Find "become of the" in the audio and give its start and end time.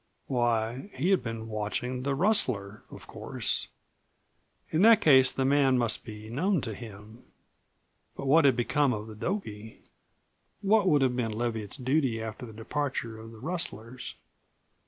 8.55-9.13